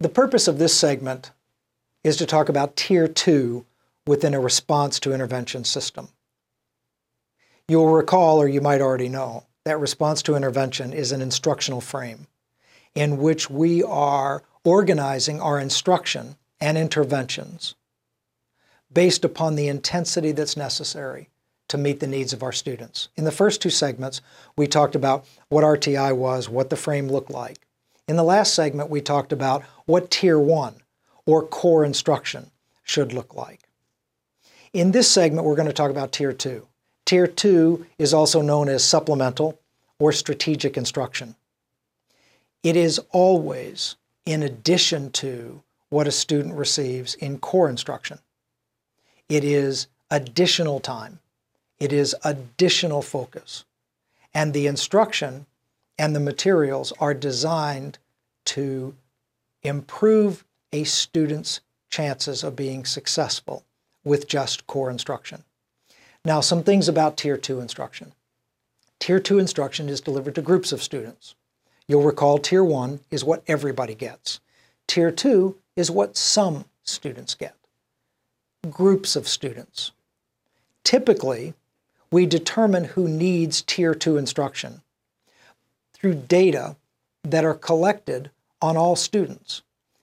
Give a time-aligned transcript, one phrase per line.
[0.00, 1.32] The purpose of this segment
[2.04, 3.66] is to talk about Tier 2
[4.06, 6.10] within a response to intervention system.
[7.66, 12.28] You'll recall, or you might already know, that response to intervention is an instructional frame
[12.94, 17.74] in which we are organizing our instruction and interventions
[18.92, 21.28] based upon the intensity that's necessary
[21.66, 23.08] to meet the needs of our students.
[23.16, 24.20] In the first two segments,
[24.56, 27.58] we talked about what RTI was, what the frame looked like.
[28.08, 30.76] In the last segment, we talked about what Tier 1
[31.26, 32.50] or core instruction
[32.82, 33.60] should look like.
[34.72, 36.66] In this segment, we're going to talk about Tier 2.
[37.04, 39.60] Tier 2 is also known as supplemental
[39.98, 41.36] or strategic instruction.
[42.62, 48.20] It is always in addition to what a student receives in core instruction.
[49.28, 51.20] It is additional time.
[51.78, 53.64] It is additional focus.
[54.32, 55.46] And the instruction
[55.98, 57.98] and the materials are designed
[58.48, 58.94] to
[59.62, 61.60] improve a student's
[61.90, 63.64] chances of being successful
[64.04, 65.44] with just core instruction.
[66.24, 68.12] Now, some things about Tier 2 instruction.
[69.00, 71.34] Tier 2 instruction is delivered to groups of students.
[71.86, 74.40] You'll recall Tier 1 is what everybody gets.
[74.86, 77.54] Tier 2 is what some students get.
[78.70, 79.92] Groups of students.
[80.84, 81.54] Typically,
[82.10, 84.80] we determine who needs Tier 2 instruction
[85.92, 86.76] through data
[87.22, 89.62] that are collected on all students.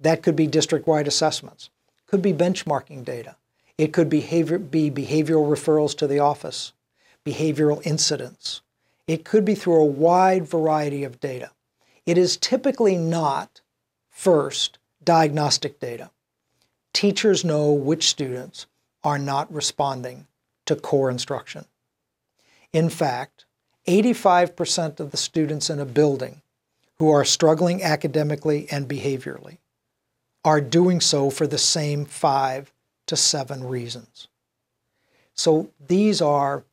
[0.00, 1.70] That could be district-wide assessments,
[2.06, 3.36] could be benchmarking data.
[3.78, 6.72] It could behavior, be behavioral referrals to the office,
[7.24, 8.62] behavioral incidents.
[9.06, 11.50] It could be through a wide variety of data.
[12.04, 13.60] It is typically not,
[14.10, 16.10] first, diagnostic data.
[16.92, 18.66] Teachers know which students
[19.04, 20.26] are not responding
[20.64, 21.66] to core instruction.
[22.72, 23.44] In fact,
[23.86, 26.42] 85% of the students in a building
[26.98, 29.58] who are struggling academically and behaviorally
[30.44, 32.72] are doing so for the same five
[33.06, 34.28] to seven reasons.
[35.34, 36.64] So these are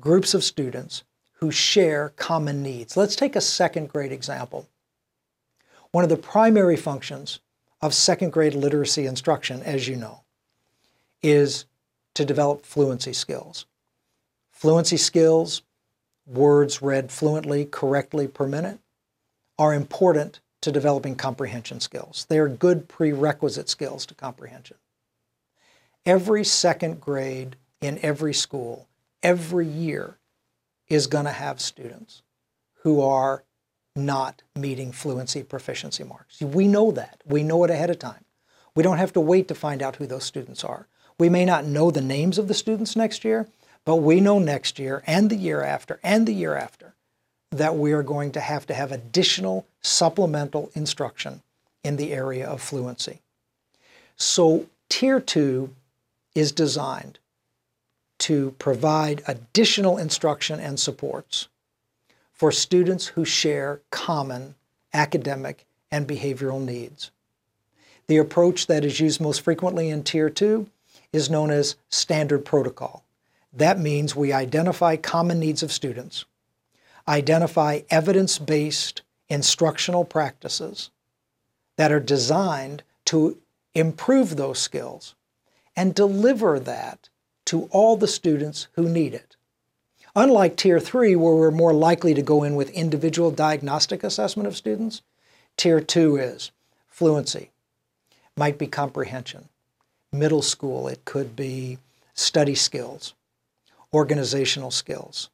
[0.00, 2.96] groups of students who share common needs.
[2.96, 4.68] Let's take a second grade example.
[5.92, 7.40] One of the primary functions
[7.80, 10.22] of second grade literacy instruction, as you know,
[11.22, 11.66] is
[12.14, 13.66] to develop fluency skills.
[14.50, 15.62] Fluency skills,
[16.26, 18.78] words read fluently, correctly per minute,
[19.58, 22.26] are important to developing comprehension skills.
[22.28, 24.76] They are good prerequisite skills to comprehension.
[26.04, 28.88] Every second grade in every school,
[29.22, 30.18] every year,
[30.88, 32.22] is going to have students
[32.82, 33.44] who are
[33.94, 36.40] not meeting fluency proficiency marks.
[36.40, 37.22] We know that.
[37.26, 38.24] We know it ahead of time.
[38.74, 40.86] We don't have to wait to find out who those students are.
[41.18, 43.48] We may not know the names of the students next year,
[43.84, 46.95] but we know next year and the year after and the year after
[47.50, 51.42] that we are going to have to have additional supplemental instruction
[51.84, 53.20] in the area of fluency.
[54.16, 55.74] So Tier 2
[56.34, 57.18] is designed
[58.18, 61.48] to provide additional instruction and supports
[62.32, 64.54] for students who share common
[64.92, 67.10] academic and behavioral needs.
[68.06, 70.68] The approach that is used most frequently in Tier 2
[71.12, 73.04] is known as standard protocol.
[73.52, 76.24] That means we identify common needs of students,
[77.08, 80.90] identify evidence-based instructional practices
[81.76, 83.38] that are designed to
[83.74, 85.14] improve those skills
[85.76, 87.08] and deliver that
[87.44, 89.36] to all the students who need it.
[90.14, 94.56] Unlike Tier 3, where we're more likely to go in with individual diagnostic assessment of
[94.56, 95.02] students,
[95.56, 96.50] Tier 2 is
[96.88, 97.50] fluency,
[98.36, 99.48] might be comprehension.
[100.10, 101.78] Middle school, it could be
[102.14, 103.12] study skills,
[103.92, 105.28] organizational skills,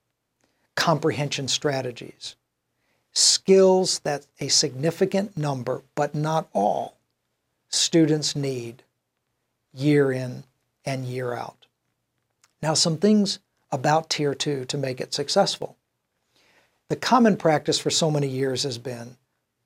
[0.74, 2.36] comprehension strategies,
[3.12, 6.96] skills that a significant number, but not all,
[7.68, 8.82] students need
[9.74, 10.44] year in
[10.84, 11.66] and year out.
[12.62, 13.38] Now, some things
[13.70, 15.76] about Tier 2 to make it successful.
[16.88, 19.16] The common practice for so many years has been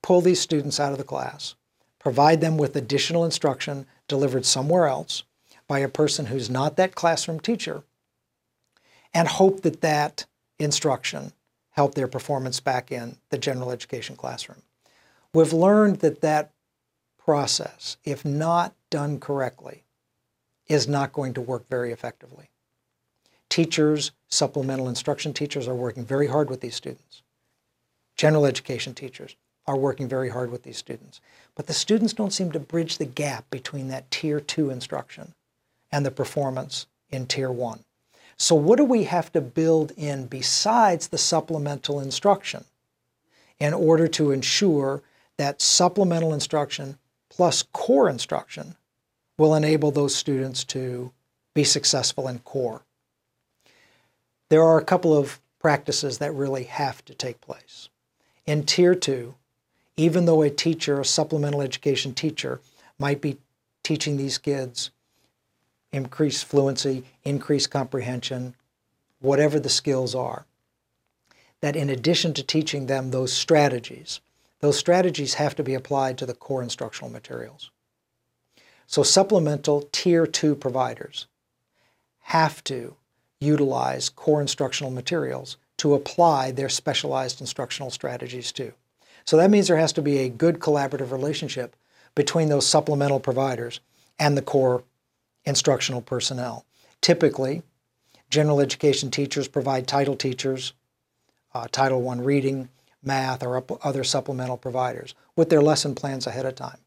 [0.03, 1.57] pull these students out of the class,
[1.99, 5.25] provide them with additional instruction delivered somewhere else
[5.67, 7.83] by a person who's not that classroom teacher,
[9.13, 10.25] and hope that that
[10.59, 11.33] instruction
[11.71, 14.63] help their performance back in the general education classroom.
[15.33, 16.53] We've learned that that
[17.19, 19.85] process, if not done correctly,
[20.69, 22.49] is not going to work very effectively.
[23.49, 27.23] Teachers, supplemental instruction teachers are working very hard with these students.
[28.17, 29.37] General education teachers
[29.67, 31.21] are working very hard with these students.
[31.55, 35.35] But the students don't seem to bridge the gap between that Tier 2 instruction
[35.93, 37.81] and the performance in Tier 1.
[38.39, 42.65] So what do we have to build in besides the supplemental instruction
[43.59, 45.03] in order to ensure
[45.39, 46.99] that supplemental instruction
[47.29, 48.77] plus core instruction
[49.39, 51.13] will enable those students to
[51.55, 52.83] be successful in core.
[54.49, 57.89] There are a couple of practices that really have to take place.
[58.47, 59.35] In Tier 2,
[59.97, 62.61] even though a teacher, a supplemental education teacher,
[62.99, 63.39] might be
[63.83, 64.91] teaching these kids
[65.97, 68.55] increased fluency, increased comprehension,
[69.21, 70.45] whatever the skills are,
[71.63, 74.21] that in addition to teaching them those strategies,
[74.61, 77.71] those strategies have to be applied to the core instructional materials.
[78.87, 81.27] So supplemental Tier 2 providers
[82.25, 82.97] have to
[83.41, 88.73] utilize core instructional materials to apply their specialized instructional strategies to.
[89.25, 91.75] So that means there has to be a good collaborative relationship
[92.15, 93.81] between those supplemental providers
[94.19, 94.85] and the core
[95.47, 96.67] instructional personnel.
[97.01, 97.63] Typically,
[98.29, 100.73] general education teachers provide title teachers,
[101.55, 102.69] uh, Title I reading,
[103.03, 106.79] math, or other supplemental providers with their lesson plans ahead of time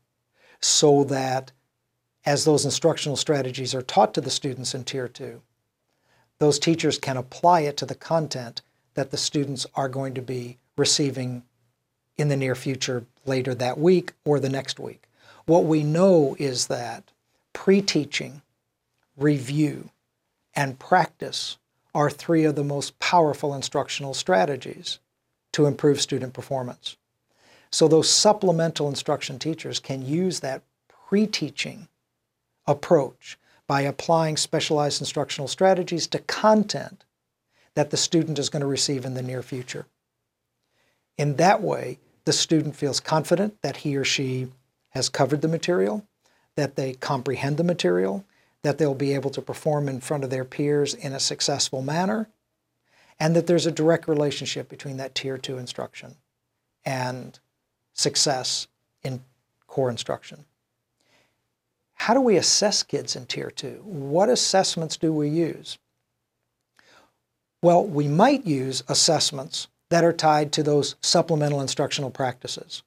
[0.62, 1.52] so that
[2.26, 5.42] as those instructional strategies are taught to the students in Tier 2,
[6.40, 8.62] those teachers can apply it to the content
[8.94, 11.44] that the students are going to be receiving
[12.18, 15.04] in the near future, later that week or the next week.
[15.46, 17.12] What we know is that
[17.54, 18.42] pre teaching,
[19.20, 19.90] review,
[20.56, 21.58] and practice
[21.94, 25.00] are three of the most powerful instructional strategies
[25.54, 26.98] to improve student performance.
[27.72, 30.64] So, those supplemental instruction teachers can use that
[31.08, 31.88] pre teaching
[32.66, 33.38] approach
[33.68, 37.06] by applying specialized instructional strategies to content
[37.76, 39.86] that the student is going to receive in the near future.
[41.18, 44.48] In that way, the student feels confident that he or she
[44.90, 46.06] has covered the material,
[46.56, 48.26] that they comprehend the material,
[48.64, 52.30] that they'll be able to perform in front of their peers in a successful manner,
[53.20, 56.16] and that there's a direct relationship between that Tier 2 instruction
[56.86, 57.40] and
[57.94, 58.68] success
[59.04, 59.24] in
[59.68, 60.46] core instruction.
[61.96, 63.82] How do we assess kids in Tier 2?
[63.84, 65.78] What assessments do we use?
[67.62, 72.84] Well, we might use assessments that are tied to those supplemental instructional practices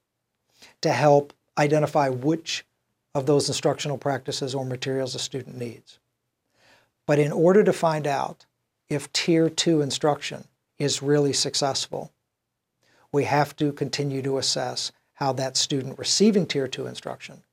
[0.81, 2.65] to help identify which
[3.15, 5.99] of those instructional practices or materials a student needs.
[7.05, 8.45] But in order to find out
[8.89, 10.45] if Tier 2 instruction
[10.77, 12.11] is really successful,
[13.11, 17.43] we have to continue to assess how that student receiving Tier 2 instruction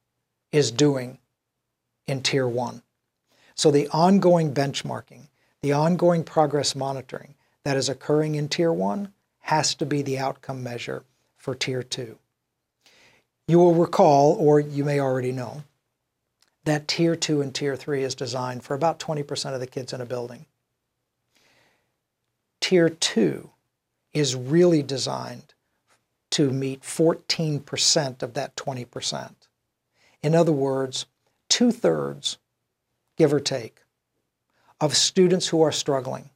[0.52, 1.18] is doing
[2.06, 2.82] in Tier 1.
[3.54, 5.28] So the ongoing benchmarking,
[5.62, 7.34] the ongoing progress monitoring
[7.64, 11.04] that is occurring in Tier 1 has to be the outcome measure
[11.36, 12.18] for Tier 2.
[13.50, 15.64] You will recall, or you may already know,
[16.62, 20.00] that Tier 2 and Tier 3 is designed for about 20% of the kids in
[20.00, 20.46] a building.
[22.60, 23.50] Tier 2
[24.12, 25.52] is really designed
[26.30, 29.32] to meet 14% of that 20%.
[30.22, 31.06] In other words,
[31.48, 32.38] two thirds,
[33.16, 33.80] give or take,
[34.80, 36.30] of students who are struggling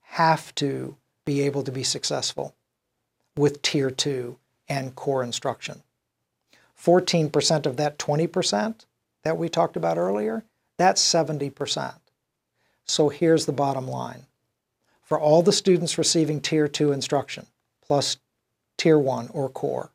[0.00, 0.96] have to
[1.26, 2.54] be able to be successful
[3.36, 5.82] with Tier 2 and core instruction.
[6.80, 8.84] 14% of that 20%
[9.24, 10.44] that we talked about earlier,
[10.76, 11.94] that's 70%.
[12.84, 14.26] So here's the bottom line.
[15.02, 17.46] For all the students receiving Tier 2 instruction,
[17.84, 18.18] plus
[18.76, 19.90] Tier 1 or core,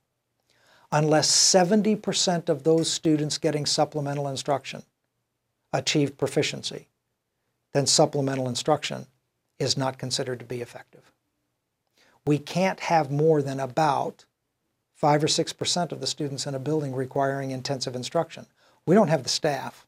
[0.92, 4.84] unless 70% of those students getting supplemental instruction
[5.74, 6.88] achieve proficiency,
[7.74, 9.08] then supplemental instruction
[9.60, 11.12] is not considered to be effective.
[12.26, 14.26] We can't have more than about
[15.02, 18.46] 5 or 6% of the students in a building requiring intensive instruction.
[18.86, 19.88] We don't have the staff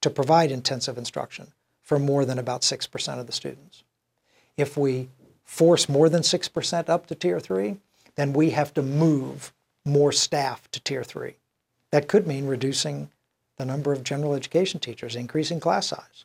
[0.00, 1.52] to provide intensive instruction
[1.82, 3.84] for more than about 6% of the students.
[4.56, 5.10] If we
[5.44, 7.76] force more than 6% up to Tier 3,
[8.16, 9.52] then we have to move
[9.84, 11.34] more staff to Tier 3.
[11.90, 13.10] That could mean reducing
[13.58, 16.24] the number of general education teachers, increasing class size,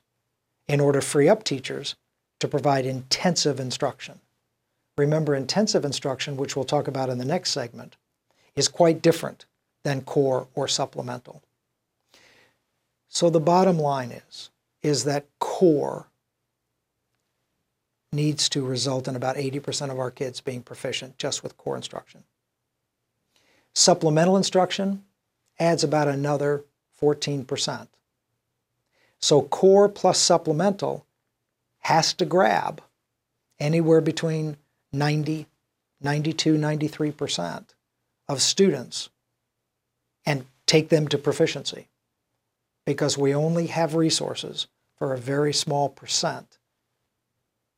[0.66, 1.96] in order to free up teachers
[2.40, 4.22] to provide intensive instruction.
[4.98, 7.98] Remember, intensive instruction, which we'll talk about in the next segment,
[8.60, 9.46] is quite different
[9.86, 11.42] than core or supplemental.
[13.08, 14.50] So the bottom line is,
[14.84, 16.08] is that core
[18.12, 22.26] needs to result in about 80% of our kids being proficient just with core instruction.
[23.74, 25.06] Supplemental instruction
[25.58, 26.66] adds about another
[27.02, 27.88] 14%.
[29.22, 31.06] So core plus supplemental
[31.80, 32.82] has to grab
[33.58, 34.58] anywhere between
[34.92, 35.48] 90,
[36.02, 37.66] 92, 93%
[38.30, 39.10] of students
[40.26, 41.90] and take them to proficiency
[42.86, 44.68] because we only have resources
[44.98, 46.60] for a very small percent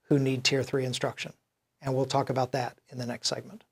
[0.09, 1.33] who need Tier 3 instruction.
[1.81, 3.63] And we'll talk about that in the next segment.